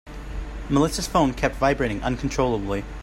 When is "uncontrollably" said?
2.01-2.83